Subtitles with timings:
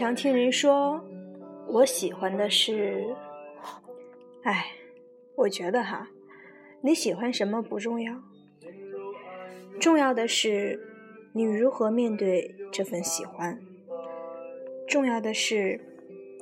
[0.00, 1.04] 常听人说，
[1.68, 3.14] 我喜欢的是……
[4.44, 4.68] 哎，
[5.34, 6.08] 我觉得哈，
[6.80, 8.18] 你喜欢什么不重要，
[9.78, 10.80] 重要的是
[11.34, 13.60] 你如何面对这份喜欢。
[14.88, 15.78] 重要的是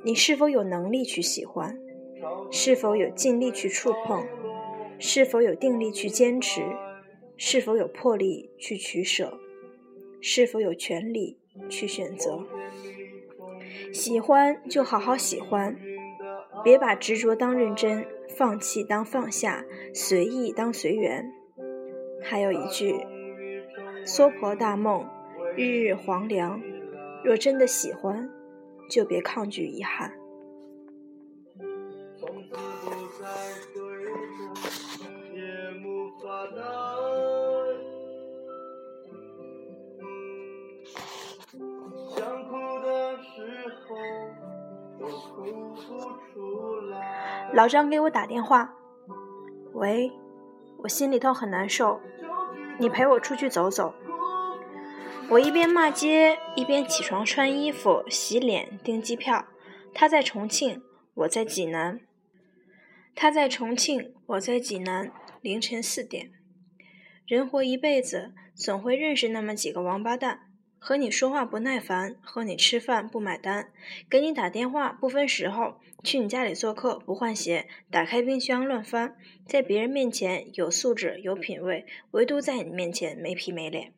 [0.04, 1.76] 你是否有能力去喜欢，
[2.52, 4.24] 是否有尽力去触碰，
[5.00, 6.62] 是否有定力去坚持，
[7.36, 9.36] 是否有魄力去取舍，
[10.20, 12.46] 是否有权利去选择。
[13.92, 15.76] 喜欢就好好喜欢，
[16.62, 21.30] 别把执着当认真，放弃当放下，随意当随缘。
[22.22, 23.06] 还有一句：
[24.04, 25.06] 娑婆大梦，
[25.56, 26.60] 日日黄粱。
[27.24, 28.28] 若真的喜欢，
[28.88, 30.17] 就别抗拒遗憾。
[47.58, 48.72] 老张给我打电话，
[49.72, 50.12] 喂，
[50.84, 52.00] 我心里头很难受，
[52.78, 53.92] 你陪我出去走走。
[55.28, 59.44] 我一边骂街，一边起床穿衣服、洗脸、订机票。
[59.92, 60.80] 他在重庆，
[61.14, 61.98] 我在济南。
[63.16, 65.10] 他在重庆，我在济南。
[65.40, 66.30] 凌晨四点，
[67.26, 70.42] 人活一辈子，总会认识那么几个王八蛋。
[70.78, 73.72] 和你说话不耐烦，和你吃饭不买单，
[74.08, 79.16] 给你打电话不分时候，去你家里做客不换鞋，打开冰箱乱翻，
[79.46, 83.92] 在别人面前有素质有品位，唯独在你面前没皮没脸。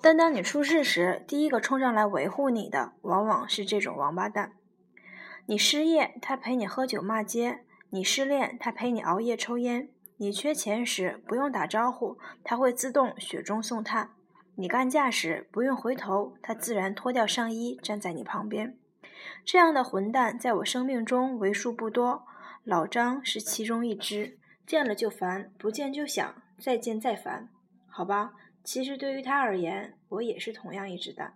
[0.00, 4.54] 但当你出事时，第一个冲上来维护你的，往往是这种王八蛋。
[5.46, 7.58] 你失业，他陪你喝酒骂街；
[7.90, 14.10] 你失恋，他陪你熬夜抽烟；你缺钱时，不用打招呼，他会自动雪中送炭。
[14.54, 18.76] 你干架时不用回头，他自然脱掉上衣站在你旁边。
[19.44, 22.24] 这样的混蛋在我生命中为数不多，
[22.64, 24.38] 老张是其中一只。
[24.64, 27.48] 见了就烦，不见就想，再见再烦。
[27.88, 31.34] 好吧，其实对于他而言，我也是同样一只蛋。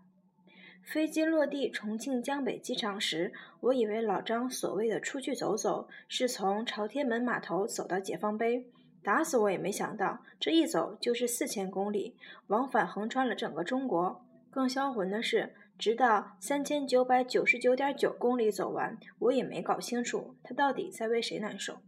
[0.85, 8.71] 飞机落地重庆江北机场时，我以为老张所谓的出去走走，是从朝天门码头走到解放碑。
[9.03, 14.25] 打死我也没想到，这一走就是四千公里，往返横穿了整个中国。
[14.49, 21.79] 更销魂的是，直到三千九百九十九点九公里走完，我也没搞清楚他到底在为谁难受。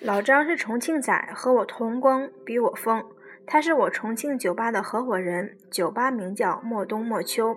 [0.00, 3.04] 老张是重庆仔，和我同光，比我疯。
[3.46, 7.56] 他是我重庆酒吧的合伙人，酒吧名叫莫冬莫秋。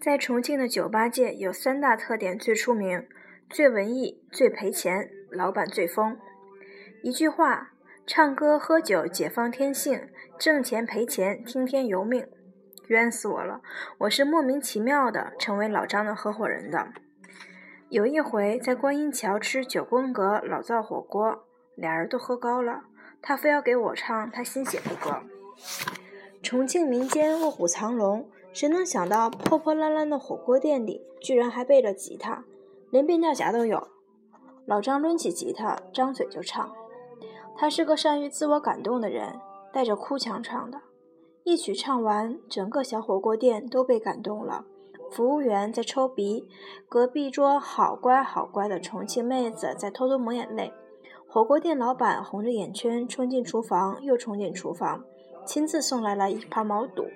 [0.00, 3.06] 在重庆的酒吧界有三大特点最出名：
[3.50, 5.10] 最文艺、最赔钱。
[5.28, 6.16] 老板最疯，
[7.02, 7.72] 一句话：
[8.06, 10.08] 唱歌喝酒解放天性，
[10.38, 12.26] 挣钱赔钱听天由命。
[12.88, 13.60] 冤死我了！
[13.98, 16.88] 我是莫名其妙的成为老张的合伙人的。
[17.88, 21.44] 有一回在观音桥吃九宫格老灶火锅，
[21.74, 22.84] 俩人都喝高了，
[23.20, 25.22] 他非要给我唱他新写的歌。
[26.42, 32.44] 重庆民间卧虎藏龙，谁能想到破破烂烂的火锅店里居然还备了吉他，
[32.90, 33.88] 连变调夹都有。
[34.64, 36.72] 老张抡起吉他，张嘴就唱。
[37.56, 39.40] 他是个善于自我感动的人，
[39.72, 40.80] 带着哭腔唱的。
[41.46, 44.64] 一曲唱完，整个小火锅店都被感动了。
[45.12, 46.48] 服务员在抽鼻，
[46.88, 50.72] 隔壁桌好乖好乖的重庆妹子在偷偷抹眼泪。
[51.28, 55.04] 火锅店老板红着眼圈冲进厨房，又冲进厨房，
[55.46, 57.06] 亲自送来了一盘毛肚。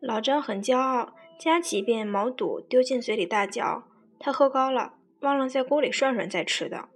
[0.00, 3.84] 老张很骄傲，夹几遍毛肚丢进嘴里大嚼。
[4.18, 4.94] 他喝高了。
[5.20, 6.88] 忘了在锅里涮涮再吃的，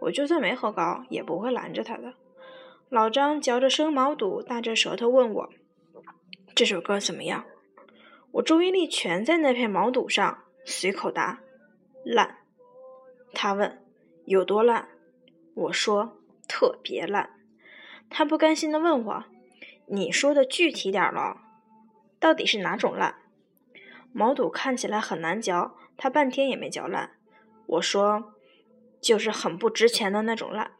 [0.00, 2.14] 我就算没喝高，也不会拦着他的。
[2.88, 5.50] 老张嚼着生毛肚，大着舌头问我
[6.54, 7.44] ：“这首歌怎么样？”
[8.32, 11.40] 我注意力全在那片毛肚上，随口答
[12.04, 12.38] ：“烂。”
[13.32, 13.82] 他问
[14.26, 14.88] ：“有多烂？”
[15.54, 17.30] 我说：“特别烂。”
[18.10, 19.24] 他不甘心地问我
[19.86, 21.40] ：“你说的具体点了，
[22.20, 23.16] 到底是哪种烂？”
[24.12, 27.10] 毛肚看起来很难嚼，他半天也没嚼烂。
[27.66, 28.34] 我说，
[29.00, 30.73] 就是很不值钱的那种烂。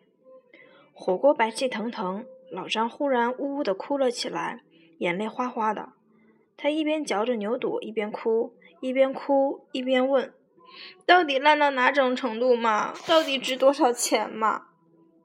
[0.96, 4.62] 火锅白气腾腾，老张忽然呜呜的哭了起来，
[4.98, 5.90] 眼泪哗哗的。
[6.56, 10.32] 他一边嚼着牛肚，一边哭，一边哭一边问
[11.04, 12.94] ：“到底烂到哪种程度嘛？
[13.08, 14.66] 到底值多少钱嘛？”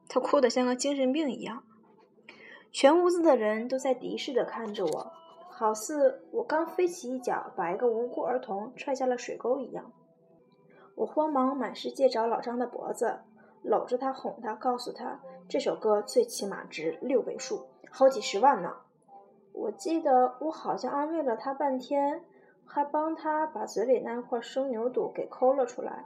[0.09, 1.63] 他哭得像个精神病一样。
[2.71, 5.11] 全屋子的人都在敌视的看着我，
[5.51, 9.91] 好似我刚飞起一脚把一个无辜儿童踹下了水沟一样。
[10.95, 13.19] 我慌忙满世界找老张的脖子，
[13.61, 18.77] 搂着他哄他，告诉他这首歌最起码值六位数，好几十万呢。
[19.51, 22.23] 我记得我好像安慰了他半天，
[22.65, 26.05] 还帮他把嘴里那块生牛肚给抠了出来。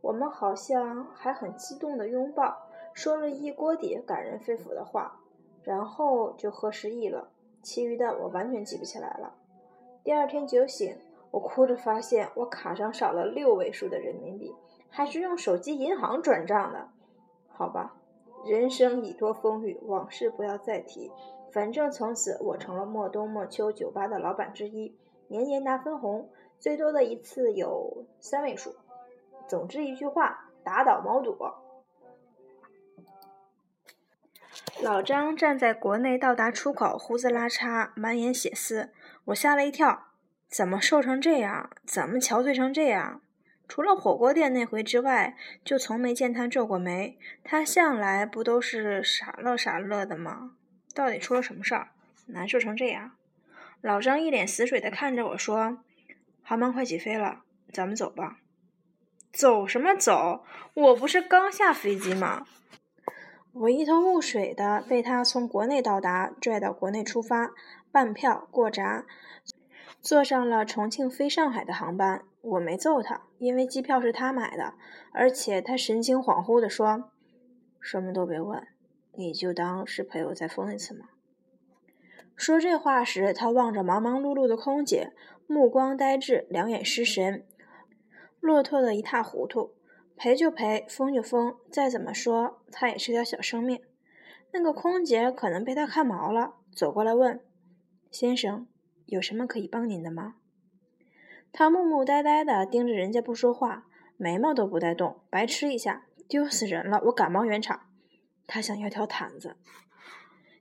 [0.00, 2.56] 我们好像还很激动的拥抱，
[2.92, 5.18] 说了一锅底感人肺腑的话，
[5.62, 7.28] 然后就喝失忆了。
[7.62, 9.32] 其余的我完全记不起来了。
[10.02, 10.94] 第二天酒醒，
[11.30, 14.54] 我哭着发现我卡上少了六位数的人民币，
[14.94, 16.88] 还是用手机银行转账的。
[17.48, 17.96] 好吧，
[18.46, 21.10] 人生已多风雨，往事不要再提。
[21.52, 24.96] 反正从此我成了莫冬莫秋酒吧的老板之一，
[25.26, 26.30] 年年拿分红，
[26.60, 28.76] 最多的一次有三位数。
[29.48, 31.36] 总之一句话，打倒毛肚。
[34.80, 38.90] 老张站在国内到达出口，胡子拉碴，满眼血丝。
[39.26, 40.04] 我吓了一跳，
[40.48, 41.68] 怎么瘦成这样？
[41.84, 43.20] 怎么憔悴成这样？
[43.74, 45.34] 除了火锅店那回之外，
[45.64, 47.18] 就从没见他皱过眉。
[47.42, 50.52] 他向来不都是傻乐傻乐的吗？
[50.94, 51.88] 到底出了什么事儿？
[52.26, 53.16] 难受成这样？
[53.80, 55.78] 老张一脸死水的看着我说
[56.44, 57.42] ：“航班快起飞了，
[57.72, 58.38] 咱们走吧。”
[59.34, 60.44] 走什么走？
[60.74, 62.46] 我不是刚下飞机吗？
[63.54, 67.50] 我一头雾水的被他从国内到达拽到国内出发。
[67.90, 69.04] 办票过闸，
[70.00, 72.22] 坐上了重庆飞上海的航班。
[72.44, 74.74] 我没揍他，因为机票是他买的，
[75.12, 77.10] 而且他神情恍惚地说
[77.80, 78.62] ：“什么都别问，
[79.14, 81.08] 你就当是陪我再疯一次嘛。”
[82.36, 85.12] 说这话时，他望着忙忙碌碌的空姐，
[85.46, 87.46] 目光呆滞，两眼失神，
[88.40, 89.74] 落拓的一塌糊涂。
[90.16, 93.80] 赔就赔，疯就疯，再怎么说，他也是条小生命。
[94.52, 97.40] 那个空姐可能被他看毛了，走过来问。
[98.10, 98.68] 先生，
[99.06, 100.34] 有什么可以帮您的吗？
[101.56, 103.86] 他木木呆呆的盯着人家不说话，
[104.16, 107.00] 眉毛都不带动，白痴一下，丢死人了！
[107.04, 107.82] 我赶忙圆场。
[108.44, 109.54] 他想要条毯子。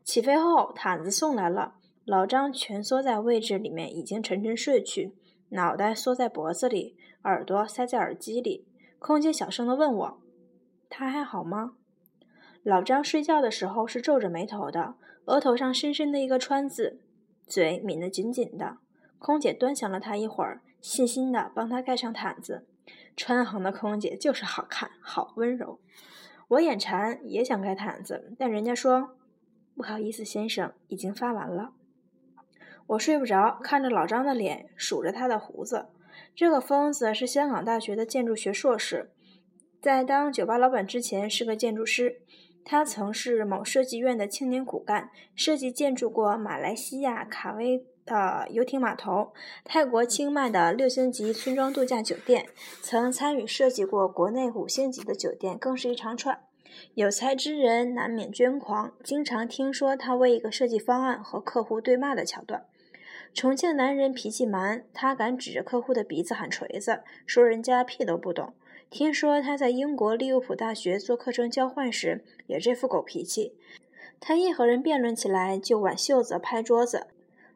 [0.03, 1.77] 起飞后，毯子送来了。
[2.05, 5.15] 老张蜷缩在位置里面，已经沉沉睡去，
[5.49, 8.67] 脑袋缩在脖子里，耳朵塞在耳机里。
[8.99, 10.21] 空姐小声的问我
[10.91, 11.73] ：“他还好吗？”
[12.61, 14.93] 老张睡觉的时候是皱着眉头的，
[15.25, 17.01] 额头上深深的一个川字。
[17.47, 18.77] 嘴抿得紧紧的，
[19.17, 22.67] 空姐端详了他一会儿，细心的帮他盖上毯子。
[23.15, 25.79] 川航的空姐就是好看，好温柔。
[26.49, 29.15] 我眼馋，也想盖毯子，但人家说
[29.77, 31.71] 不好意思，先生已经发完了。
[32.87, 35.87] 我睡不着，看着老张的脸，数着他的胡子。
[36.35, 39.11] 这个疯子是香港大学的建筑学硕士，
[39.81, 42.19] 在当酒吧老板之前是个建筑师。
[42.65, 49.33] 他曾是某设计院的青年骨干，设计建筑过马来西亚卡威的游艇码头、
[49.63, 52.47] 泰国清迈的六星级村庄度假酒店，
[52.81, 56.39] 曾参与设计过国内五星级的酒店，更是一长串。
[56.95, 62.65] 有才之人难免捐狂，经常听说他为一个设计方案和客户对骂的桥段。
[63.33, 68.53] 重庆男人脾气蛮，他敢指着客户的鼻子喊锤子，说人家屁都不懂。
[68.89, 73.55] 听说他在英国利物浦大学做课程交换时也这副狗脾气，
[74.19, 77.07] 他一和人辩论起来就挽袖子拍桌子，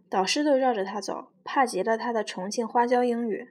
[0.10, 3.50] 导师都绕着他走，怕极了他的重庆花椒英语。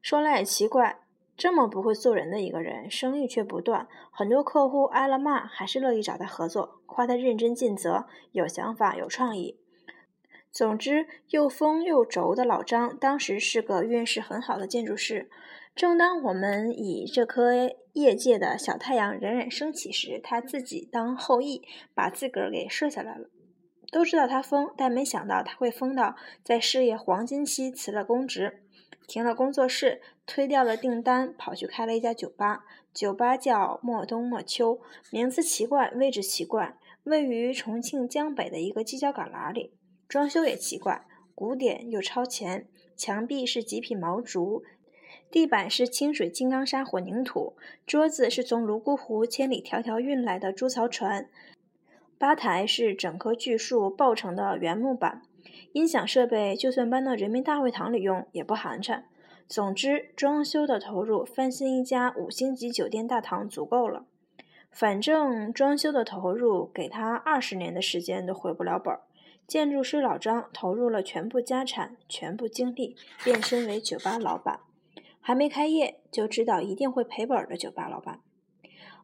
[0.00, 1.00] 说来也奇怪，
[1.36, 9.58] 这么不会做人的一个人，生意却不断，很多客户挨了骂还是乐意找他合作，夸他认真尽责，有想法有创意。
[10.50, 15.28] 总之，又疯又轴的老张当时是个运势很好的建筑师。
[15.74, 17.52] 正当我们以这颗
[17.92, 21.62] 业界的小太阳冉冉升起时，他自己当后羿，
[21.94, 23.28] 把自个儿给射下来了。
[23.90, 26.14] 都知道他疯，但没想到他会疯到
[26.44, 28.62] 在事业黄金期辞了公职，
[29.06, 32.64] 停了工作室，推掉了订单，跑去开了一家酒吧。
[32.92, 34.80] 酒吧叫莫冬莫秋，
[35.10, 39.72] 名字奇怪，位置奇怪，位于重庆江北的一个犄角旮旯里。
[40.08, 42.66] 装修也奇怪，古典又超前，
[42.96, 44.62] 墙壁是极品毛竹。
[45.30, 47.54] 地板是清水金刚砂混凝土，
[47.86, 51.28] 桌子是从泸沽湖千里迢迢运来的猪槽船，
[52.18, 55.22] 吧台是整棵巨树抱成的原木板，
[55.72, 59.04] 音响设备就算搬到人民大会堂里用也不寒碜。
[59.46, 64.04] 总之，装修的投入翻新一家五星级酒店大堂足够了。
[64.70, 69.02] 反正装修的投入给他二十年的时间都回不了本儿。
[69.46, 74.60] 建筑师老张投入了全部家产、全部精力，变身为酒吧老板。
[75.20, 78.20] 还没开业就知道一定会赔本的酒吧老板，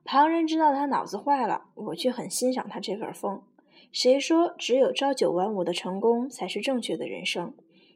[0.04, 3.42] 旁人知道他脑子坏了，我却很欣赏他这份疯。
[3.90, 7.54] 谁说只有朝九晚五的成功才是正确的人生？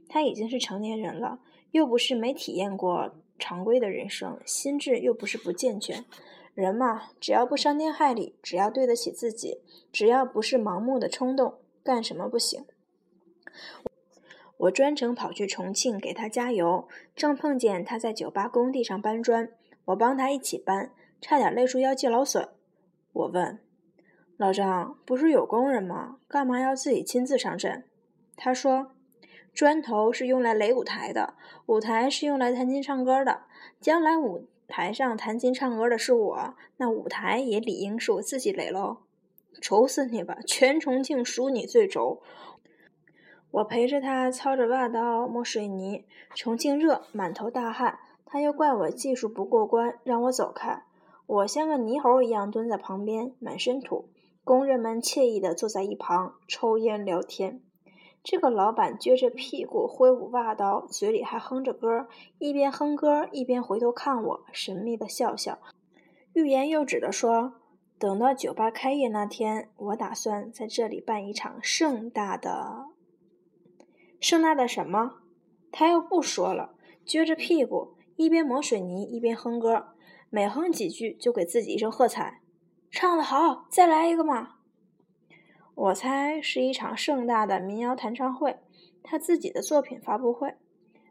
[0.08, 1.40] 他已经是成年人了，
[1.72, 6.04] 又不是没体验过常规的人生，心智又不是不健全。
[6.54, 9.58] 人嘛，只要不伤天害理，只要对得起自己，
[9.92, 12.64] 只要不是盲目的冲动，干什么不行？
[14.56, 19.52] 我专程跑去重庆给他加油，正碰见他在酒吧工地上搬砖，
[19.84, 22.48] 我帮他一起搬，差点累出腰肌劳损。
[23.12, 23.58] 我问
[24.36, 26.18] 老张：“不是有工人吗？
[26.28, 27.84] 干嘛要自己亲自上阵？”
[28.36, 28.92] 他说
[29.52, 31.34] ：“砖头是用来垒舞台的，
[31.66, 33.42] 舞台是用来弹琴唱歌的。
[33.80, 38.98] 将来舞台上弹琴唱歌的是我，那舞台也理应是我自己垒喽。
[39.60, 40.38] 愁死你吧！
[40.46, 42.22] 全重庆数你最轴。”
[43.50, 47.98] 我陪着他操着挖刀磨水泥，重庆热，满头大汗。
[48.26, 50.82] 他又怪我技术不过关，让我走开。
[51.28, 54.08] 我像个泥猴一样蹲在旁边，满身土。
[54.44, 57.60] 工人们惬意地坐在一旁抽烟聊天。
[58.24, 62.08] 这个老板撅着屁股挥舞挖刀，嘴里还哼着歌，
[62.38, 65.58] 一边哼歌一边回头看我，神秘地笑笑，
[66.32, 67.52] 欲言又止地说
[68.00, 72.86] ：“等到酒吧开业那天，我打算在这里办一场盛大的。”
[74.18, 75.16] 盛大的什么？
[75.70, 76.74] 他又不说了，
[77.06, 79.88] 撅着屁股，一边抹水泥一边哼歌，
[80.30, 82.40] 每哼几句就给自己一声喝彩
[82.90, 84.56] ：“唱得好，再来一个嘛！”
[85.74, 88.58] 我猜是一场盛大的民谣弹唱会，
[89.02, 90.54] 他自己的作品发布会。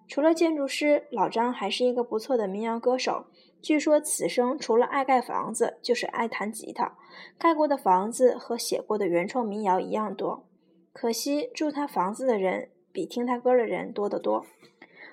[0.07, 3.25] 除了建筑师，老张还是一个不错的民谣歌手。
[3.61, 6.95] 据说此生除了爱盖房子，就是爱弹吉他。
[7.37, 10.45] 盖过的房子和写过的原创民谣一样多。
[10.93, 12.69] 可惜住他房子的人。
[12.89, 14.43] 比听他歌的人多得多，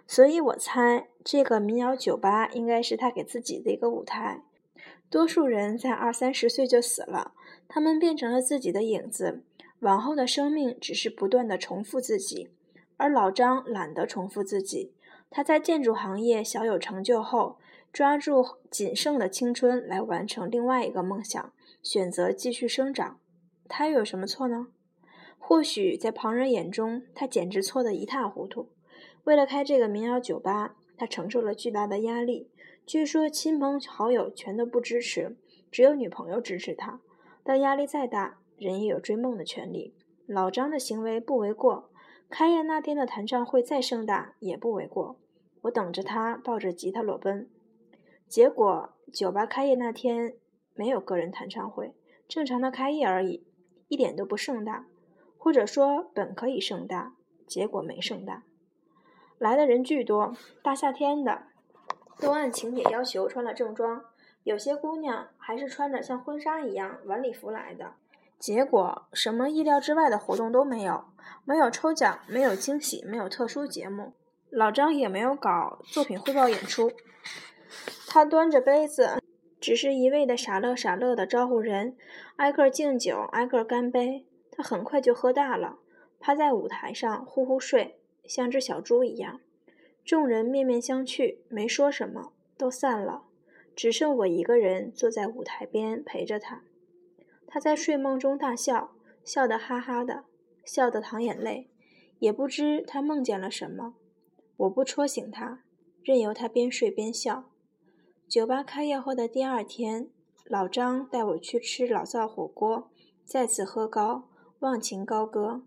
[0.07, 4.43] 所以我猜这个民谣酒吧应该是他给自己的一个舞台。
[5.11, 7.33] 多数人在二三十岁就死了，
[7.69, 9.45] 他们变成了自己的影子，
[9.81, 12.51] 往后的生命只是不断的重复自己。
[12.97, 14.93] 而老张懒得重复自己，
[15.31, 17.59] 他在建筑行业小有成就后，
[17.93, 23.19] 抓住仅剩的青春来完成另外一个梦想，选择继续生长。
[23.69, 24.69] 他又有什么错呢？
[25.39, 28.69] 或许在旁人眼中，他简直错得一塌糊涂。
[29.25, 32.51] 为了开这个民谣酒吧，他承受了巨大的压力。
[32.87, 35.37] 据说亲朋好友全都不支持，
[35.71, 37.01] 只有女朋友支持他。
[37.43, 39.95] 但压力再大，人也有追梦的权利。
[40.27, 41.91] 老张的行为不为过，
[42.29, 45.17] 开业那天的弹唱会再盛大也不为过。
[45.63, 47.49] 我等着他抱着吉他裸奔。
[48.29, 50.35] 结果酒吧开业那天
[50.75, 51.95] 没有个人弹唱会，
[52.29, 53.47] 正常的开业而已，
[53.89, 54.87] 一点都不盛大。
[55.39, 57.15] 或者说本可以盛大，
[57.47, 58.45] 结果没盛大。
[59.39, 61.43] 来的人巨多，大夏天的，
[62.19, 64.03] 都按请帖要求穿了正装，
[64.45, 67.95] 有些姑娘还是穿着像婚纱一样晚礼服来的。
[68.39, 71.05] 结果什么意料之外的活动都没有，
[71.45, 74.13] 没有抽奖，没有惊喜，没有特殊节目。
[74.51, 76.93] 老张也没有搞作品汇报演出，
[78.07, 79.21] 他端着杯子，
[79.61, 81.97] 只是一味的傻乐傻乐的招呼人，
[82.37, 84.27] 挨个敬酒，挨个干杯。
[84.53, 85.79] 他很快就喝大了，
[86.21, 89.41] 趴在舞台上呼呼睡，像只小猪一样。
[90.05, 93.25] 众人面面相觑，没说什么，都散了，
[93.75, 96.63] 只剩我一个人坐在舞台边陪着他。
[97.47, 100.25] 他在睡梦中大笑，笑得哈哈的，
[100.65, 101.71] 笑得淌眼泪，
[102.19, 103.95] 也不知他梦见了什么。
[104.57, 105.63] 我不戳醒他，
[106.03, 107.51] 任由他边睡边笑。
[108.29, 110.09] 酒吧开业后的第二天，
[110.47, 112.91] 老张带我去吃老灶火锅，
[113.25, 114.29] 再次喝高。
[114.61, 115.63] 忘情高歌，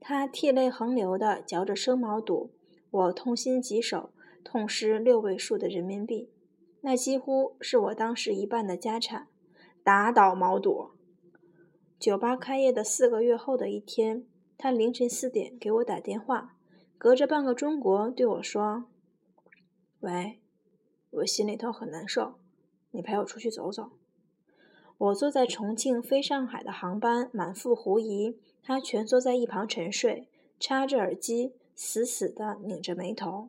[0.00, 2.50] 他涕泪横流地嚼着生毛肚，
[2.90, 4.10] 我痛心疾首，
[4.42, 6.30] 痛失六位数的人民币，
[6.80, 9.28] 那几乎是我当时一半的家产。
[9.82, 10.90] 打倒毛肚！
[11.98, 14.26] 酒吧开业的四个月后的一天，
[14.58, 16.54] 他凌晨四点给我打电话，
[16.98, 18.84] 隔着半个中国对我说
[20.00, 20.40] ：“喂，
[21.10, 22.34] 我心里头很难受，
[22.90, 23.92] 你陪我出去走走。”
[24.98, 28.38] 我坐在重庆飞上海的航班，满腹狐疑。
[28.62, 33.48] 他蜷缩在一旁沉睡，插着耳机，死死地拧着眉头。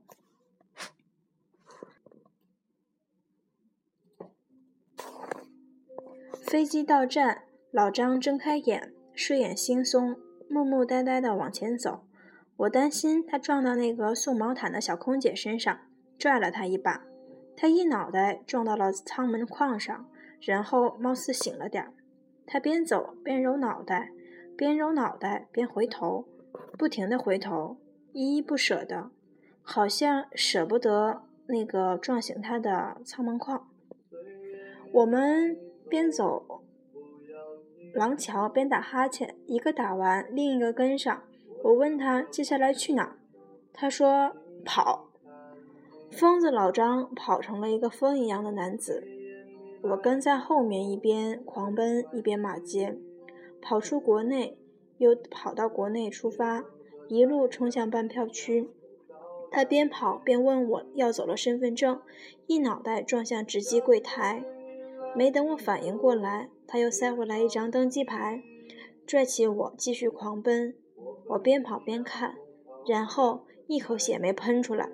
[6.43, 10.17] 飞机到站，老张睁开眼，睡眼惺忪，
[10.49, 12.05] 木木呆呆的往前走。
[12.57, 15.79] 我担心他撞到那个送毛毯的小空姐身上，
[16.17, 17.05] 拽了他一把。
[17.55, 20.07] 他一脑袋撞到了舱门框上。
[20.43, 21.93] 然后貌似醒了点儿，
[22.47, 24.11] 他边走边揉脑袋，
[24.61, 26.23] 边揉脑袋边回头，
[26.77, 27.77] 不停地回头，
[28.13, 29.09] 依依不舍的，
[29.63, 33.67] 好像舍不得那个撞醒他的舱门框。
[34.91, 35.57] 我们
[35.89, 36.61] 边走
[37.95, 41.23] 廊桥边打哈欠，一个打完另一个跟上。
[41.63, 43.17] 我问他接下来去哪，
[43.73, 45.07] 他说跑。
[46.11, 49.07] 疯子老张跑成了一个风一样的男子。
[49.81, 52.99] 我跟在后面，一边狂奔一边骂街，
[53.61, 54.57] 跑出国内，
[54.97, 56.65] 又跑到国内出发，
[57.07, 58.69] 一路冲向办票区。
[59.51, 62.01] 他边跑边问我要走了身份证，
[62.47, 64.43] 一脑袋撞向值机柜台。
[65.13, 68.41] 没等我反应过来，他又塞回来一张登机牌，
[69.05, 70.73] 拽起我继续狂奔。
[71.27, 72.35] 我边跑边看，
[72.87, 74.89] 然后一口血没喷出来。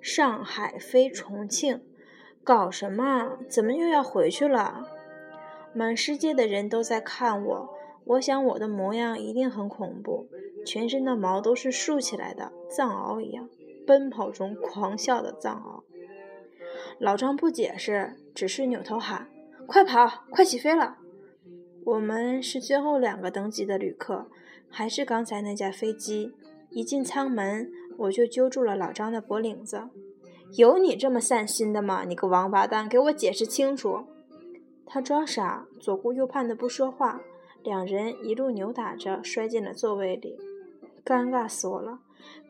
[0.00, 1.82] 上海飞重庆，
[2.42, 3.36] 搞什么？
[3.48, 4.86] 怎么又要回去了？
[5.74, 7.68] 满世界的人都在看我，
[8.08, 10.28] 我想我的模样一定很恐怖，
[10.64, 13.48] 全身的毛都是竖起来的，藏獒一样。
[13.86, 15.82] 奔跑中狂笑的藏獒，
[16.98, 19.28] 老张不解释，只是扭头喊
[19.66, 20.98] ：“快跑，快起飞了！”
[21.84, 24.26] 我们是最后两个登机的旅客，
[24.68, 26.34] 还是刚才那架飞机？
[26.70, 29.88] 一进舱门，我就揪住了老张的脖领子
[30.56, 32.04] ：“有你这么散心的吗？
[32.06, 34.04] 你个王八蛋，给我解释清楚！”
[34.84, 37.22] 他装傻，左顾右盼的不说话，
[37.62, 40.38] 两人一路扭打着摔进了座位里，
[41.04, 42.00] 尴尬死我了。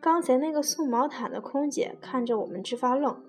[0.00, 3.20] 刚才那个送毛毯的空姐看着我们直发愣，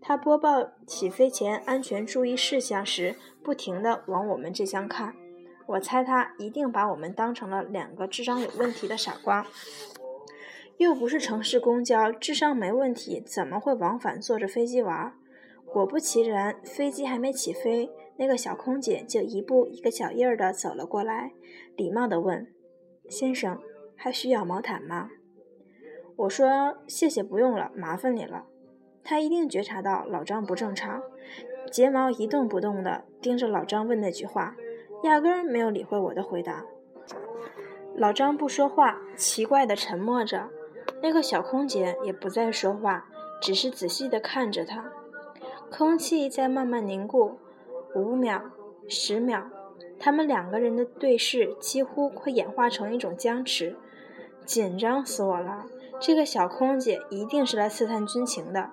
[0.00, 5.14] 她播报起飞前安全注意事项时，不停地往我们这厢看。
[5.66, 9.46] 我猜她一定把我们当成了两个智商有问题的傻瓜。
[10.78, 15.12] 又不是城市公交，智商没问题，怎么会往返坐着飞机玩？
[15.66, 21.32] 果不其然，飞机还没起飞，那个小空姐就一步一个脚印儿地走了过来，
[21.74, 22.46] 礼貌地问
[23.08, 23.58] ：“先生，
[23.96, 25.08] 还需要毛毯吗？”
[26.16, 28.44] 我说谢谢，不用了，麻烦你了。
[29.02, 31.02] 他一定觉察到老张不正常，
[31.72, 34.54] 睫毛一动不动地盯着老张问那句话，
[35.02, 36.66] 压根儿没有理会我的回答。
[37.96, 40.50] 老张不说话，奇怪地沉默着。
[41.02, 43.08] 那个小空姐也不再说话，
[43.40, 44.92] 只是仔细地看着他。
[45.70, 47.38] 空气在慢慢凝固，
[47.94, 48.42] 五秒、
[48.88, 49.50] 十秒，
[49.98, 53.76] 他们两个人的对视几乎快演化成一种僵持，
[54.44, 55.66] 紧张死我了。
[56.00, 58.70] 这个小空姐一定是来刺探军情的，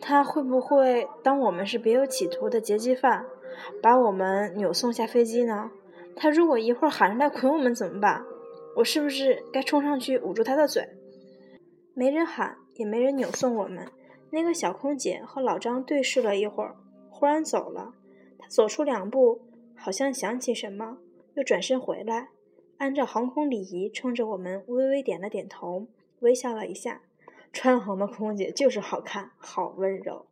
[0.00, 3.26] 她会不会当我们是别有企图的劫机犯，
[3.82, 5.70] 把我们扭送下飞机呢？
[6.16, 8.24] 她如果一会儿喊上来捆我们怎么办？
[8.76, 10.88] 我是不是该冲上去捂住她的嘴？
[11.94, 13.86] 没人喊，也没人扭送我们。
[14.30, 16.74] 那个小空姐和老张对视了一会儿，
[17.10, 17.92] 忽然走了。
[18.52, 19.40] 走出两步，
[19.74, 20.98] 好像想起什么，
[21.36, 22.28] 又转身回来，
[22.76, 25.86] 按照航空礼仪，冲着我们微微点了点头。
[26.20, 27.00] 微笑了一下，
[27.50, 30.26] 川航的空姐就是好看，好温柔。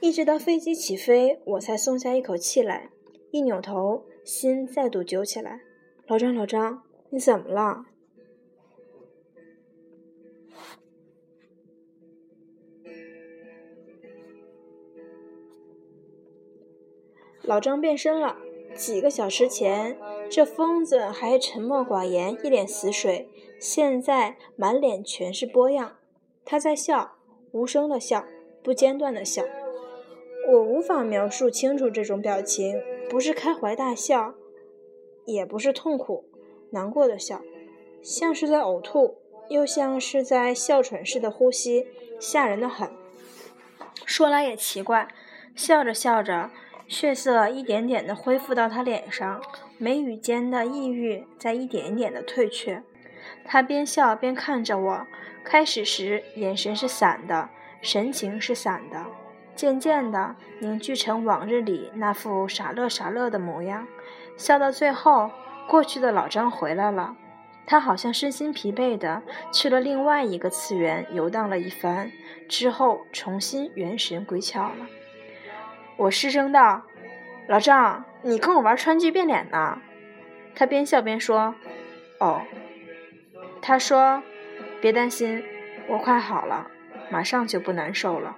[0.00, 2.88] 一直到飞机起飞，我才松下一口气来。
[3.30, 5.60] 一扭头，心再度揪起来。
[6.06, 7.84] 老张，老张，你怎么了？
[17.48, 18.36] 老张变身了。
[18.74, 19.98] 几个小时前，
[20.30, 23.26] 这疯子还沉默寡言，一脸死水，
[23.58, 25.96] 现在满脸全是波样。
[26.44, 27.16] 他在笑，
[27.52, 28.26] 无声的笑，
[28.62, 29.42] 不间断的笑。
[30.50, 34.34] 我无法描述清楚这种表情，不是开怀大笑，
[35.24, 36.26] 也不是痛苦
[36.72, 37.40] 难过的笑，
[38.02, 39.16] 像是在呕吐，
[39.48, 41.86] 又像是在哮喘似的呼吸，
[42.20, 42.90] 吓人的很。
[44.04, 45.08] 说来也奇怪，
[45.56, 46.50] 笑着笑着。
[46.88, 49.40] 血色一点点的恢复到他脸上，
[49.76, 52.82] 眉宇间的抑郁在一点一点的退却。
[53.44, 55.06] 他边笑边看着我，
[55.44, 57.50] 开始时眼神是散的，
[57.82, 59.04] 神情是散的，
[59.54, 63.86] 渐渐的凝聚成往日里那副傻乐傻乐的模样。
[64.38, 65.30] 笑到最后，
[65.68, 67.14] 过去的老张回来了，
[67.66, 69.22] 他好像身心疲惫的
[69.52, 72.10] 去了另外一个次元游荡了一番，
[72.48, 74.86] 之后重新元神归窍了。
[75.98, 76.84] 我失声道
[77.48, 79.82] ：“老张，你跟我玩川剧变脸呢？”
[80.54, 81.56] 他边笑边说
[82.20, 82.42] ：“哦。”
[83.60, 84.22] 他说
[84.80, 85.42] ：“别担心，
[85.88, 86.70] 我快好了，
[87.10, 88.36] 马上就不难受了。”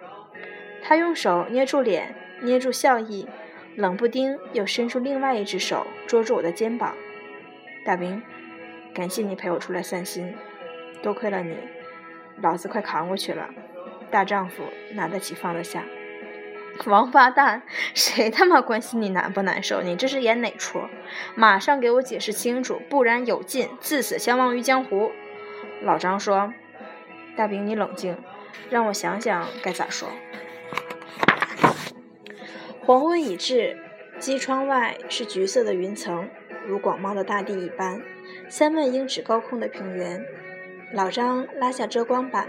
[0.82, 3.28] 他用手捏住脸，捏住笑意，
[3.76, 6.94] 冷不丁又伸出另外一只手捉住我的肩膀。
[7.84, 8.22] 大兵，
[8.94, 10.34] 感谢你陪我出来散心，
[11.02, 11.58] 多亏了你，
[12.40, 13.50] 老子快扛过去了。
[14.10, 14.62] 大丈夫
[14.94, 15.84] 拿得起放得下。
[16.86, 17.62] 王八蛋，
[17.94, 19.82] 谁他妈关心你难不难受？
[19.82, 20.80] 你这是演哪出？
[21.34, 25.12] 马上给我解释清楚，不然有劲，自此相忘于江湖。
[25.82, 26.54] 老张说
[27.36, 28.16] ：“大兵，你冷静，
[28.70, 30.08] 让我想想该咋说。”
[32.80, 33.76] 黄昏已至，
[34.18, 36.28] 机窗外是橘色的云层，
[36.66, 38.00] 如广袤的大地一般，
[38.48, 40.24] 三万英尺高空的平原。
[40.92, 42.48] 老张拉下遮光板，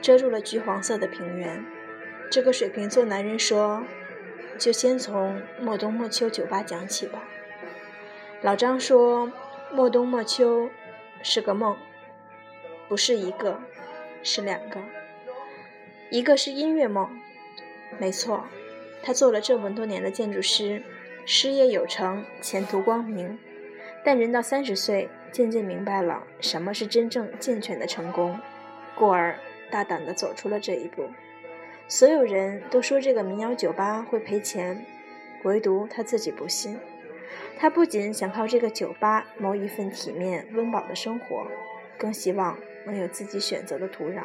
[0.00, 1.64] 遮住了橘黄色的平原。
[2.30, 3.82] 这个水瓶座男人说
[4.56, 7.24] ：“就先从莫冬莫秋酒吧讲起吧。”
[8.40, 9.32] 老张说
[9.74, 10.70] ：“莫冬莫秋，
[11.24, 11.76] 是个梦，
[12.88, 13.60] 不是一个，
[14.22, 14.80] 是两个。
[16.08, 17.10] 一个是音乐梦，
[17.98, 18.44] 没错，
[19.02, 20.82] 他做了这么多年的建筑师，
[21.26, 23.38] 事业有成，前途光明。
[24.04, 28.38] 但人到三十岁，渐渐明白了什么是真正健全的成功，
[28.94, 29.36] 故而
[29.68, 31.10] 大胆地走出了这一步。
[31.90, 34.86] 所有人都说这个民谣酒吧会赔钱，
[35.42, 36.78] 唯独他自己不信。
[37.58, 41.48] 他不仅想靠这个酒吧谋一份体面温饱的生活，
[41.98, 44.22] 更希望能有自己选择的土壤。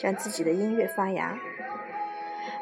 [0.00, 1.38] 让自己的音乐发芽，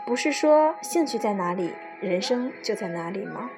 [0.04, 3.48] 不是说兴趣在哪里，人生就在哪里吗？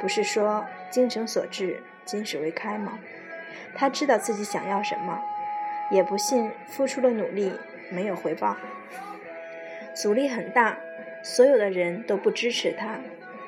[0.00, 2.98] 不是说精诚所至，金石为开吗？
[3.76, 5.22] 他知道自己想要什么，
[5.90, 7.52] 也不信付出了努力
[7.90, 8.56] 没有回报。
[9.96, 10.78] 阻力很大，
[11.22, 13.00] 所有的人都不支持他，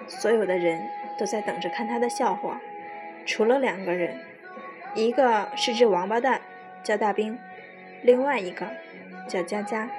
[0.06, 0.80] 所有的人
[1.18, 2.58] 都在等着看他的笑话，
[3.26, 4.16] 除了两个人，
[4.94, 6.40] 一个是只王八蛋，
[6.82, 7.38] 叫大兵，
[8.02, 8.66] 另外一个。
[9.28, 9.90] 叫佳佳，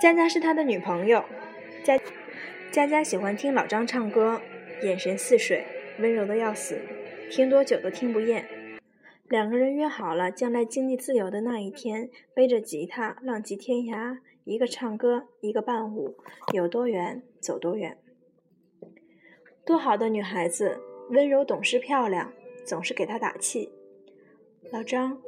[0.00, 1.24] 佳佳是他的女朋友。
[1.84, 1.96] 佳
[2.72, 4.40] 佳佳喜欢听老张唱歌，
[4.82, 5.64] 眼神似水，
[6.00, 6.80] 温柔的要死，
[7.30, 8.44] 听多久都听不厌。
[9.28, 16.16] 两个人约好了，将来经济自由的那一天，背着吉他浪迹天涯，一个唱歌，一个伴舞，
[16.54, 17.98] 有多远走多远。
[19.66, 20.80] 多好的女孩子，
[21.10, 22.32] 温柔懂事漂亮，
[22.64, 23.70] 总是给他打气。
[24.72, 25.20] 老张，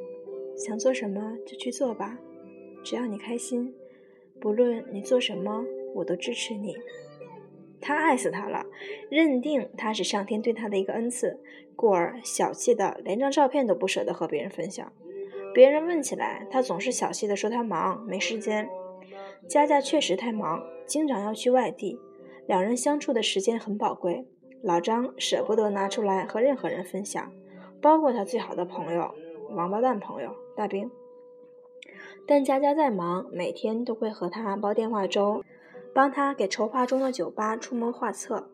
[0.57, 2.19] 想做什么就去做吧。
[2.83, 3.75] 只要你开心，
[4.41, 6.75] 不论你做什么，我都支持你。
[7.79, 8.65] 他爱死他了，
[9.11, 11.39] 认定他是上天对他的一个恩赐，
[11.77, 14.91] 故而小气的连张照片都不舍得和别人分享。
[15.53, 18.67] 别人问起来，他总是小气的说他忙没时间。
[19.49, 21.99] 佳佳确实太忙，经常要去外地，
[22.47, 24.27] 两人相处的时间很宝贵。
[24.63, 27.33] 老张舍不得拿出来和任何人分享，
[27.81, 29.15] 包括他最好的朋友——
[29.57, 30.91] 王八蛋朋友大兵。
[32.27, 35.43] 但佳佳再忙，每天都会和他煲电话粥，
[35.95, 38.51] 帮他给筹划中的酒吧出谋划策。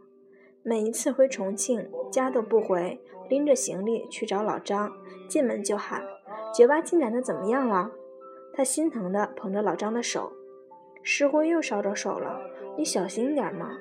[0.63, 4.93] 每一次回重庆，家都不回，拎着行李去找老张，
[5.29, 6.03] 进门就喊
[6.55, 7.91] ：“酒吧进展的怎么样了？”
[8.55, 10.33] 他心疼地捧着老张的手
[11.09, 12.41] ：“石灰又烧着手了，
[12.77, 13.79] 你小心点嘛。”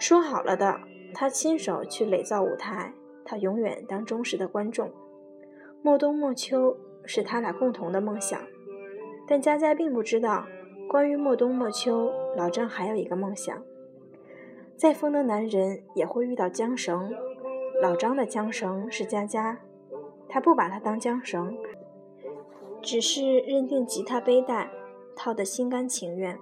[0.00, 0.80] 说好了的，
[1.12, 2.94] 他亲手去垒造舞台，
[3.26, 4.90] 他永远当忠实的观众。
[5.82, 8.40] 莫冬莫秋是他俩共同的梦想。
[9.28, 10.46] 但佳佳并不知道，
[10.88, 13.62] 关于莫冬莫秋，老张还有一个梦想。
[14.76, 17.12] 再疯的男人也会遇到缰绳，
[17.82, 19.60] 老张的缰绳是佳佳，
[20.26, 21.54] 他不把她当缰绳，
[22.80, 24.70] 只是认定吉他背带，
[25.16, 26.38] 套得心甘情愿。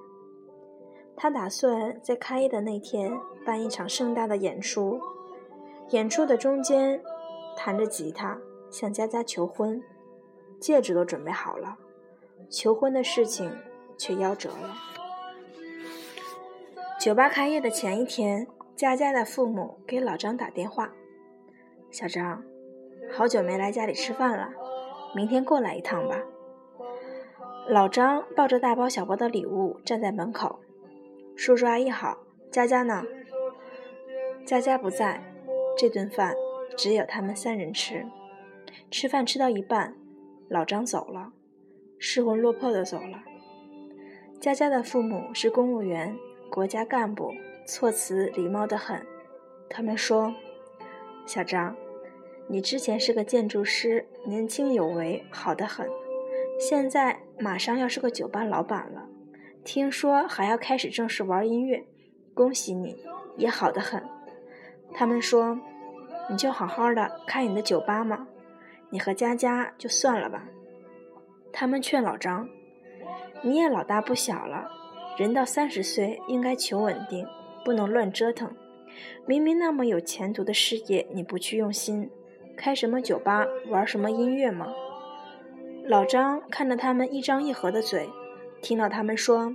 [1.17, 3.13] 他打算在开业的那天
[3.45, 5.01] 办一场盛大的演出，
[5.91, 7.01] 演出的中间，
[7.57, 8.39] 弹着吉他
[8.71, 9.83] 向佳佳求婚，
[10.59, 11.77] 戒指都准备好了。
[12.49, 13.51] 求婚的事情
[13.97, 14.75] 却夭折了。
[16.99, 20.93] 酒吧开业的前一天，佳佳的父母给老张打电话
[21.91, 22.43] ：“小张，
[23.13, 24.49] 好久没来家里吃饭了，
[25.15, 26.21] 明天过来一趟吧。”
[27.69, 30.61] 老张抱着大包小包的礼物站在门口
[31.37, 32.19] ：“叔叔阿姨好，
[32.51, 33.05] 佳佳呢？”
[34.45, 35.23] 佳佳不在，
[35.79, 36.35] 这顿饭
[36.77, 38.05] 只有他们三人吃。
[38.91, 39.95] 吃饭吃到一半，
[40.49, 41.33] 老张走了。
[41.99, 43.23] 失魂落魄的走了。
[44.41, 46.19] 佳佳的父母是公务员、
[46.51, 47.33] 国家干部，
[47.65, 49.07] 措辞礼貌得很。
[49.71, 50.35] 他们说
[51.25, 51.77] ：“小张，
[52.49, 55.89] 你之前是个建筑师，年轻有为，好得很。
[56.59, 59.09] 现在马上要是个酒吧老板了，
[59.65, 61.85] 听说还要开始正式玩音乐，
[62.35, 62.97] 恭喜你，
[63.37, 64.03] 也好得很。”
[64.95, 65.59] 他们说
[66.31, 68.29] ：“你就好好的开你的酒吧嘛，
[68.91, 70.45] 你和佳佳就算了吧。”
[71.53, 72.49] 他们劝老张
[73.43, 74.71] ：“你也老大不小了，
[75.19, 77.27] 人到三十岁应该求稳定，
[77.65, 78.55] 不能乱折腾。
[79.27, 82.11] 明明那么有前途的事业，你不去用心，
[82.57, 84.73] 开什么酒吧，玩什么音乐吗？”
[85.93, 88.09] 老张看着他们一张一合的嘴，
[88.63, 89.55] 听到他们说：“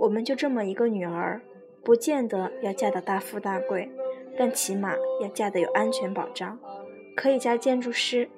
[0.00, 1.42] 我们就这么一个女儿，
[1.84, 3.90] 不见得要嫁得大富大贵，
[4.38, 6.58] 但起码要嫁得有安全保障，
[7.14, 8.30] 可以嫁建筑师，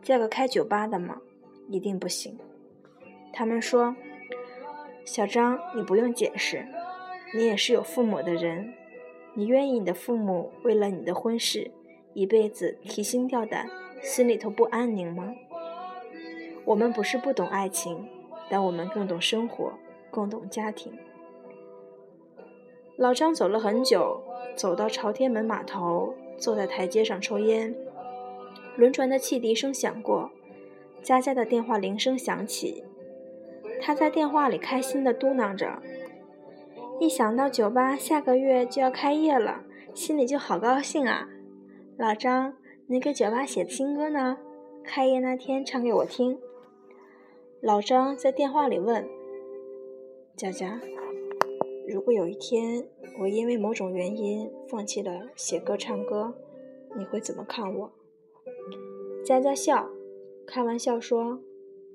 [0.00, 1.20] 嫁个开酒吧的吗？”
[1.68, 2.38] 一定不行。
[3.32, 3.96] 他们说
[5.04, 6.64] ：“小张，你不用解释，
[7.34, 8.72] 你也是有父母的人，
[9.34, 11.72] 你愿意你的父母为了你的婚事
[12.12, 13.68] 一辈子提心吊胆，
[14.00, 15.34] 心里头不安宁吗？”
[16.64, 18.08] 我们不是不懂爱情，
[18.48, 19.72] 但我们更懂生活，
[20.10, 20.92] 更懂家庭。
[22.96, 24.22] 老张走了很久，
[24.56, 27.74] 走到朝天门码头，坐在台阶上抽烟。
[28.76, 30.30] 轮船的汽笛声响过，
[31.02, 32.84] 佳佳的电话铃声响起，
[33.80, 35.82] 他在电话里开心地嘟囔着
[36.98, 41.28] ：“一想到酒吧下个月就要开业了，心里就好高兴啊！
[41.98, 42.54] 老张，
[42.86, 44.38] 你给酒吧写的新歌呢？
[44.82, 46.38] 开业那天唱给我听。”
[47.64, 49.08] 老张在电话里问
[50.36, 50.82] ：“佳佳，
[51.88, 52.86] 如果有一天
[53.20, 56.36] 我因为某种原因放弃了写歌唱歌，
[56.94, 57.90] 你会怎么看我？”
[59.24, 59.88] 佳佳笑，
[60.46, 61.40] 开玩笑说：“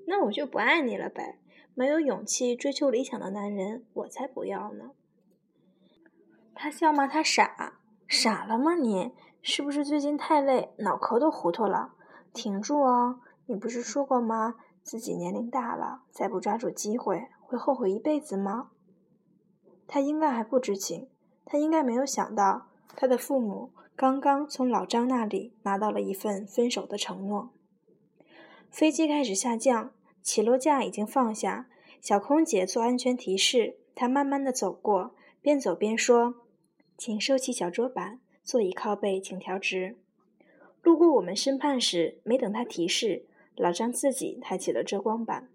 [0.09, 1.37] 那我就不爱你了呗，
[1.75, 4.89] 没有勇气追求理想的男人，我才不要呢。”
[6.55, 9.11] 他笑骂他傻，傻了吗你？
[9.43, 11.93] 是不是最近太累，脑壳都糊涂了？
[12.33, 14.55] 挺住哦，你不是说过吗？
[14.89, 18.71] 自己年龄大了，再不抓住机会，会后悔一辈子吗？
[19.85, 21.07] 他应该还不知情，
[21.45, 23.69] 他应该没有想到，他的父母。
[23.95, 27.51] 刚刚从老张那里拿到了一份分手的承诺。
[28.71, 29.91] 飞机开始下降，
[30.23, 31.69] 起落架已经放下，
[32.01, 33.77] 小空姐做安全提示。
[33.93, 36.33] 她慢慢的走过，边走边说
[36.97, 39.99] ：“请收起小桌板，座椅靠背请调直。”
[40.81, 43.27] 路过我们身畔时，没等他提示，
[43.59, 45.49] 老张自己抬起了遮光板。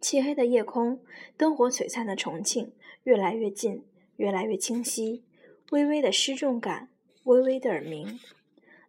[0.00, 1.00] 漆黑的夜空，
[1.36, 2.72] 灯火璀璨的重庆，
[3.04, 3.84] 越来越近，
[4.16, 5.24] 越来越清晰，
[5.70, 6.88] 微微的失重感。
[7.24, 8.18] 微微的耳鸣，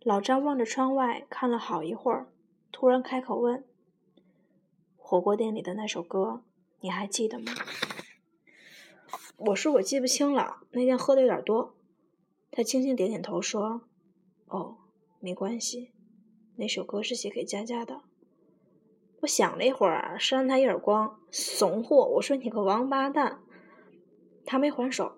[0.01, 2.31] 老张望着窗外看了好一会儿，
[2.71, 3.63] 突然开口问
[4.97, 6.43] ：“火锅店里的那首歌，
[6.79, 7.53] 你还记得吗？”
[9.37, 11.75] 我说：“我记不清了，那天喝的有点多。”
[12.49, 13.81] 他轻轻点点头说
[14.47, 14.77] ：“哦，
[15.19, 15.91] 没关系，
[16.55, 18.01] 那首歌是写给佳佳的。”
[19.21, 23.39] 我想了一会儿，扇他一耳光：“怂货！”我说：“你个王八蛋！”
[24.45, 25.17] 他没还手，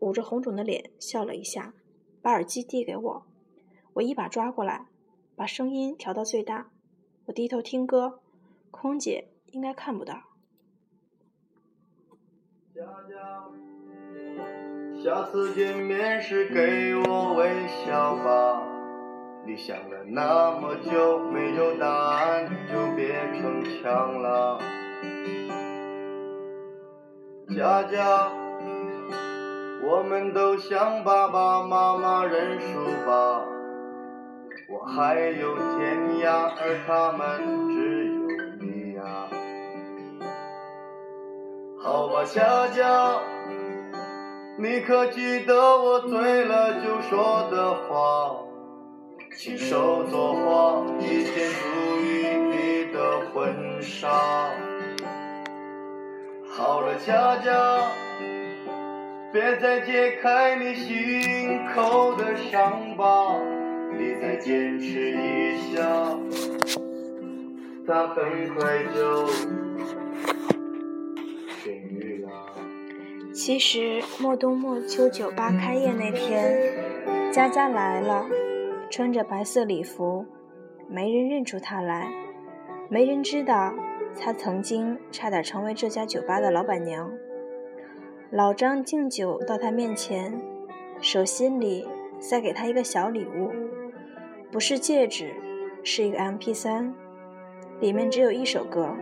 [0.00, 1.74] 捂着红肿的脸笑了一下。
[2.20, 3.26] 把耳机递给我，
[3.92, 4.86] 我一把抓过来，
[5.36, 6.70] 把声音调到最大。
[7.26, 8.20] 我低头听歌，
[8.70, 10.22] 空姐应该看不到。
[15.04, 18.73] 下次见面时给我微笑吧。
[19.46, 24.58] 你想了那么久没有答案，就别逞强了。
[27.54, 28.30] 佳佳。
[29.86, 33.44] 我们都向爸爸妈妈认输吧，
[34.70, 38.14] 我还有天涯，而他们只有
[38.62, 39.28] 你呀。
[41.78, 43.20] 好吧，佳佳，
[44.56, 48.40] 你可记得我醉了就说的话？
[49.36, 51.68] 亲手作画一件属
[52.00, 54.08] 于你的婚纱。
[56.46, 57.90] 好了，佳佳。
[59.32, 63.36] 别再揭开你心口的伤疤，
[63.98, 65.82] 你再坚持一下，
[67.84, 69.26] 它很快就
[71.64, 72.30] 痊愈了。
[73.34, 78.24] 其实莫冬莫秋酒吧开业那天，佳佳来了，
[78.96, 80.24] 穿着白色礼服，
[80.88, 82.12] 没人认出她来，
[82.88, 83.74] 没人知道
[84.16, 87.10] 她曾经差点成为这家酒吧的老板娘。
[88.30, 90.40] 老张敬酒到他面前，
[91.00, 91.88] 手心里
[92.20, 93.50] 塞给他一个小礼物，
[94.52, 95.32] 不是戒指，
[95.82, 96.92] 是一个 MP3，
[97.80, 98.94] 里面只有一首歌。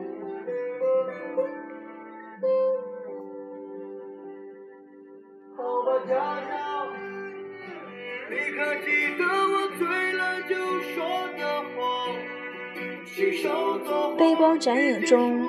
[14.52, 15.48] 杯光盏影中，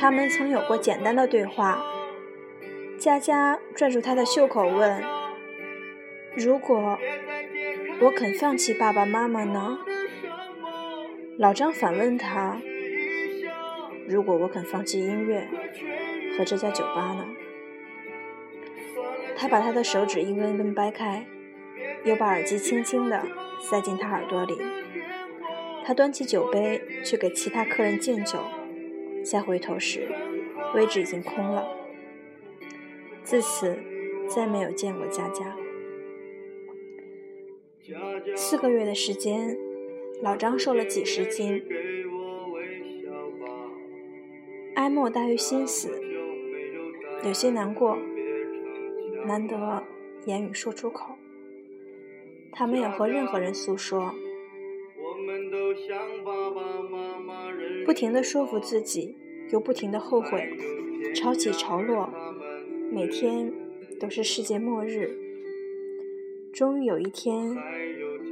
[0.00, 1.80] 他们曾有过简单的对话。
[2.98, 5.00] 佳佳拽住他的袖口问
[6.36, 6.98] ：“如果
[8.00, 9.78] 我肯放弃爸爸妈妈呢？”
[11.38, 12.60] 老张反问他
[14.08, 15.46] ：“如果我肯放弃音乐
[16.36, 17.26] 和这家酒吧呢？”
[19.38, 21.24] 他把他的手指一根根掰开，
[22.04, 23.22] 又把耳机轻轻地
[23.60, 24.56] 塞进他耳朵里。
[25.84, 28.38] 他端起酒杯去给其他客人敬酒，
[29.24, 30.08] 再回头时，
[30.74, 31.66] 位置已经空了。
[33.24, 33.78] 自此，
[34.28, 35.56] 再没有见过佳佳。
[38.36, 39.56] 四个月的时间，
[40.22, 41.62] 老张瘦了几十斤。
[44.74, 46.00] 哀莫大于心死，
[47.24, 47.98] 有些难过，
[49.26, 49.82] 难得
[50.24, 51.16] 言语说出口。
[52.52, 54.14] 他没有和任何人诉说，
[57.84, 59.16] 不停的说服自己，
[59.52, 60.56] 又不停的后悔，
[61.14, 62.08] 潮起潮落。
[62.90, 63.52] 每天
[63.98, 65.10] 都是世界末日。
[66.52, 67.56] 终于有一天，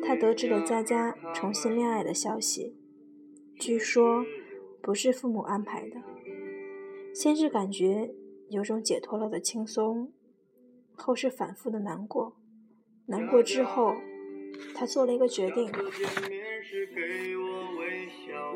[0.05, 2.76] 他得知了佳佳重新恋爱的消息，
[3.59, 4.24] 据说
[4.83, 5.96] 不是父母安排的。
[7.14, 8.14] 先是感觉
[8.50, 10.12] 有种解脱了的轻松，
[10.92, 12.37] 后是反复的难过。
[13.07, 13.94] 难过之后，
[14.74, 15.70] 他做了一个决定。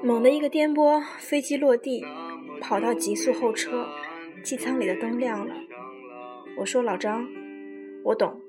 [0.02, 2.04] 猛的一个颠簸，飞机落地，
[2.60, 3.88] 跑到急速后车，
[4.42, 5.54] 机舱里的灯亮了。
[6.58, 7.26] 我说：“老张，
[8.04, 8.40] 我懂，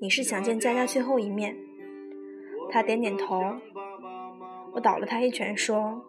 [0.00, 1.56] 你是想见佳佳最后一面。”
[2.70, 3.40] 他点点头。
[4.72, 6.04] 我倒了他一拳，说：“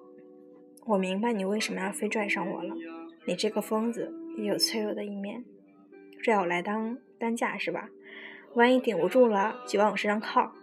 [0.88, 2.76] 我明白你为什么要非拽上我了。
[3.26, 5.44] 你这个疯子也有脆弱的一面，
[6.22, 7.90] 拽我来当担架是吧？
[8.56, 10.54] 万一顶不住了，就往我身上靠。”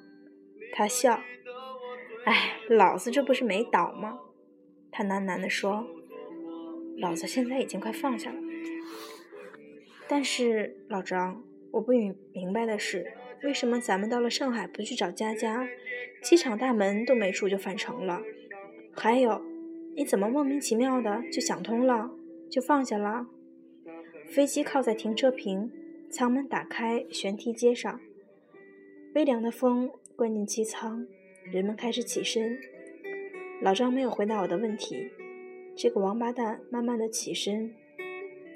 [0.72, 1.20] 他笑。
[2.26, 4.18] 哎，老子这不是没倒吗？
[4.90, 5.86] 他喃喃地说
[6.98, 8.36] ：“老子现在已经快放下了。”
[10.08, 13.06] 但是老张，我不明明白的是，
[13.44, 15.68] 为什么咱们到了上海不去找佳佳，
[16.20, 18.20] 机场大门都没出就返程了？
[18.92, 19.40] 还有，
[19.94, 22.10] 你怎么莫名其妙的就想通了，
[22.50, 23.28] 就放下了？
[24.26, 25.70] 飞机靠在停车坪，
[26.10, 28.00] 舱门打开，舷梯接上，
[29.14, 31.06] 微凉的风灌进机舱。
[31.52, 32.58] 人们开始起身，
[33.62, 35.08] 老张没有回答我的问题。
[35.76, 37.72] 这个王八蛋慢慢的起身，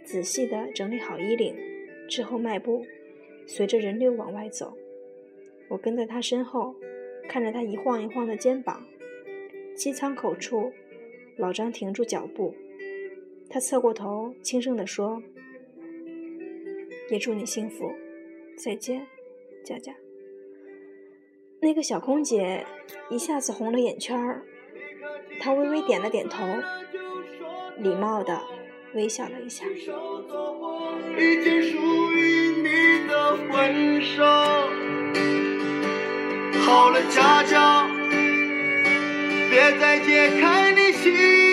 [0.02, 1.54] 仔细的整理好衣领，
[2.08, 2.84] 之后迈步，
[3.46, 4.76] 随着人流往外走。
[5.68, 6.74] 我跟在他身后，
[7.28, 8.84] 看着他一晃一晃的肩膀。
[9.76, 10.72] 机舱口处，
[11.36, 12.56] 老张停住脚步，
[13.48, 15.22] 他侧过头，轻声地说
[17.08, 17.92] ：“也祝你幸福，
[18.56, 19.06] 再见，
[19.64, 19.94] 佳佳。”
[21.62, 22.64] 那个小空姐
[23.10, 24.42] 一下子红了眼圈儿，
[25.40, 26.42] 她微微点了点头，
[27.76, 28.40] 礼貌的
[28.94, 29.66] 微笑了一下。
[36.64, 37.86] 好了，佳佳，
[39.50, 41.49] 别再解开你心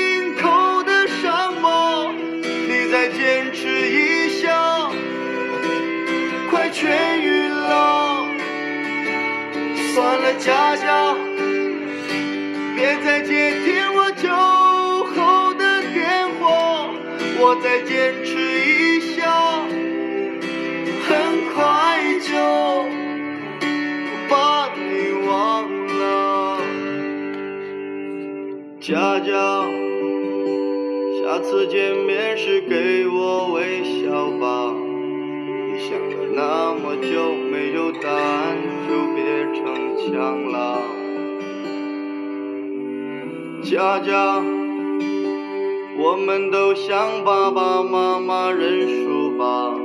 [9.97, 11.15] 算了，佳佳，
[12.75, 16.87] 别再接听我酒后的电话，
[17.39, 19.63] 我再坚持一下，
[21.01, 21.09] 很
[21.51, 21.57] 快
[22.21, 22.29] 就
[24.29, 24.85] 把你
[25.27, 26.59] 忘了。
[28.79, 29.33] 佳佳，
[31.23, 34.71] 下次见面时给我微笑吧。
[35.73, 37.33] 你想了那么久，
[40.11, 40.17] 逞。
[40.17, 40.81] 强了，
[43.61, 44.41] 佳佳，
[45.97, 49.75] 我们都向爸爸妈妈认输吧。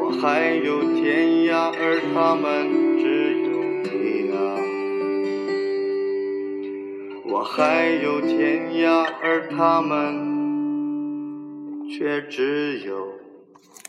[0.00, 3.50] 我还有天涯，而他们只有
[3.92, 4.34] 你啊。
[7.26, 13.12] 我还有天涯，而他们却只有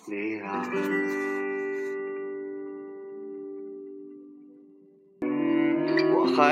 [0.07, 0.65] 你啊。
[6.36, 6.52] hi